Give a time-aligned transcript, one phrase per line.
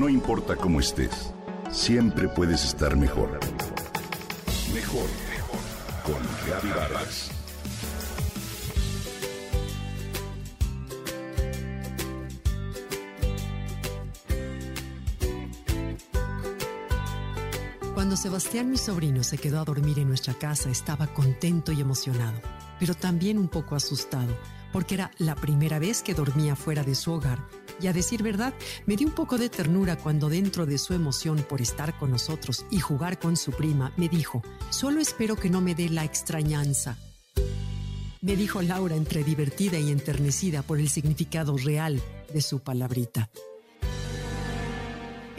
[0.00, 1.30] No importa cómo estés,
[1.70, 3.38] siempre puedes estar mejor.
[4.72, 5.60] Mejor, mejor.
[6.02, 7.30] Con Vargas.
[17.92, 22.40] Cuando Sebastián, mi sobrino, se quedó a dormir en nuestra casa, estaba contento y emocionado,
[22.78, 24.34] pero también un poco asustado,
[24.72, 27.38] porque era la primera vez que dormía fuera de su hogar.
[27.80, 28.52] Y a decir verdad,
[28.86, 32.66] me dio un poco de ternura cuando dentro de su emoción por estar con nosotros
[32.70, 36.98] y jugar con su prima, me dijo, solo espero que no me dé la extrañanza.
[38.20, 42.02] Me dijo Laura entre divertida y enternecida por el significado real
[42.32, 43.30] de su palabrita.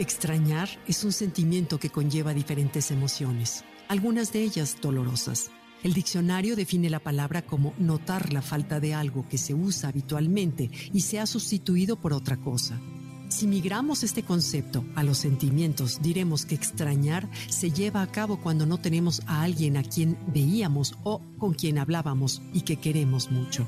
[0.00, 5.52] Extrañar es un sentimiento que conlleva diferentes emociones, algunas de ellas dolorosas.
[5.82, 10.70] El diccionario define la palabra como notar la falta de algo que se usa habitualmente
[10.92, 12.80] y se ha sustituido por otra cosa.
[13.28, 18.66] Si migramos este concepto a los sentimientos, diremos que extrañar se lleva a cabo cuando
[18.66, 23.66] no tenemos a alguien a quien veíamos o con quien hablábamos y que queremos mucho.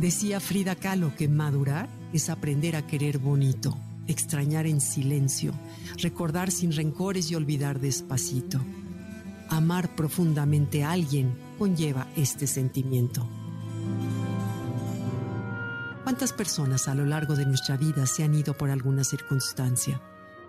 [0.00, 5.52] Decía Frida Kahlo que madurar es aprender a querer bonito extrañar en silencio,
[5.98, 8.60] recordar sin rencores y olvidar despacito.
[9.50, 13.26] Amar profundamente a alguien conlleva este sentimiento.
[16.04, 20.00] ¿Cuántas personas a lo largo de nuestra vida se han ido por alguna circunstancia?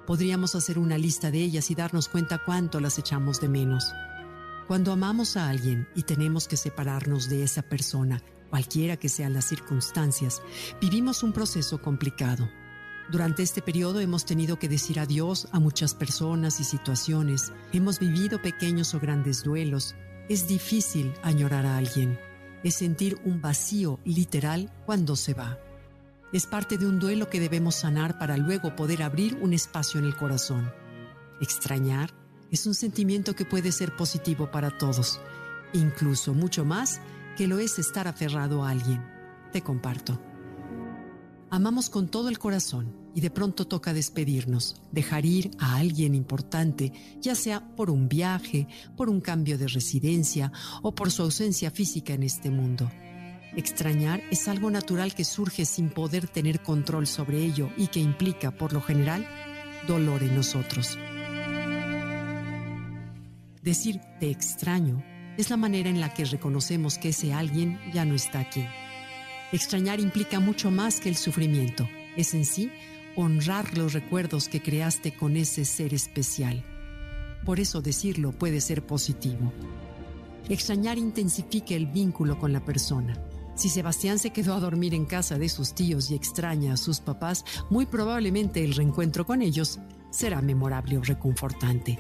[0.06, 3.94] Podríamos hacer una lista de ellas y darnos cuenta cuánto las echamos de menos.
[4.68, 9.46] Cuando amamos a alguien y tenemos que separarnos de esa persona, cualquiera que sean las
[9.46, 10.42] circunstancias,
[10.82, 12.50] vivimos un proceso complicado
[13.12, 17.52] durante este periodo hemos tenido que decir adiós a muchas personas y situaciones.
[17.74, 19.96] Hemos vivido pequeños o grandes duelos.
[20.30, 22.20] Es difícil añorar a alguien.
[22.64, 25.58] Es sentir un vacío literal cuando se va.
[26.32, 30.06] Es parte de un duelo que debemos sanar para luego poder abrir un espacio en
[30.06, 30.72] el corazón.
[31.42, 32.12] Extrañar
[32.52, 35.20] es un sentimiento que puede ser positivo para todos,
[35.74, 37.02] incluso mucho más
[37.36, 39.04] que lo es estar aferrado a alguien.
[39.52, 40.22] Te comparto.
[41.50, 46.94] Amamos con todo el corazón y de pronto toca despedirnos, dejar ir a alguien importante,
[47.20, 52.14] ya sea por un viaje, por un cambio de residencia o por su ausencia física
[52.14, 52.90] en este mundo.
[53.56, 58.52] Extrañar es algo natural que surge sin poder tener control sobre ello y que implica,
[58.52, 59.28] por lo general,
[59.88, 60.98] dolor en nosotros.
[63.62, 65.04] Decir te extraño
[65.38, 68.64] es la manera en la que reconocemos que ese alguien ya no está aquí.
[69.52, 71.90] Extrañar implica mucho más que el sufrimiento.
[72.16, 72.72] Es en sí
[73.22, 76.64] honrar los recuerdos que creaste con ese ser especial.
[77.46, 79.52] Por eso decirlo puede ser positivo.
[80.48, 83.22] Extrañar intensifica el vínculo con la persona.
[83.56, 87.02] Si Sebastián se quedó a dormir en casa de sus tíos y extraña a sus
[87.02, 89.80] papás, muy probablemente el reencuentro con ellos
[90.12, 92.00] será memorable o reconfortante.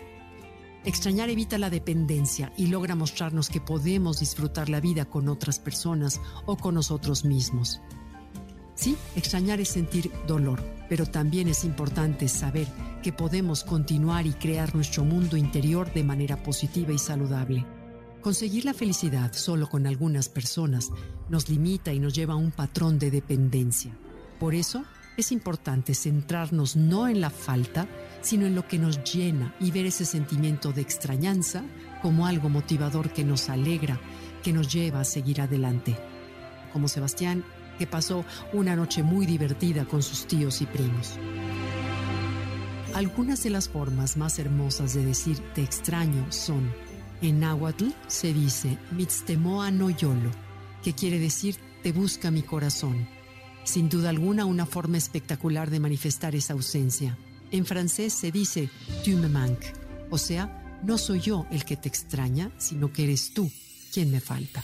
[0.86, 6.22] Extrañar evita la dependencia y logra mostrarnos que podemos disfrutar la vida con otras personas
[6.46, 7.81] o con nosotros mismos.
[8.79, 12.66] Sí, extrañar es sentir dolor, pero también es importante saber
[13.03, 17.66] que podemos continuar y crear nuestro mundo interior de manera positiva y saludable.
[18.22, 20.91] Conseguir la felicidad solo con algunas personas
[21.28, 23.91] nos limita y nos lleva a un patrón de dependencia.
[24.39, 24.85] Por eso,
[25.18, 27.85] es importante centrarnos no en la falta,
[28.22, 31.66] sino en lo que nos llena y ver ese sentimiento de extrañanza
[32.01, 34.00] como algo motivador que nos alegra,
[34.41, 35.97] que nos lleva a seguir adelante.
[36.72, 37.44] Como Sebastián,
[37.79, 41.13] que pasó una noche muy divertida con sus tíos y primos.
[42.94, 46.72] Algunas de las formas más hermosas de decir te extraño son,
[47.22, 50.31] en náhuatl se dice mitztemoa no yolo,
[50.84, 53.07] que quiere decir te busca mi corazón.
[53.63, 57.18] Sin duda alguna una forma espectacular de manifestar esa ausencia.
[57.51, 58.69] En francés se dice
[59.06, 59.73] tu me manques,
[60.09, 63.50] o sea, no soy yo el que te extraña, sino que eres tú
[63.94, 64.63] quien me falta.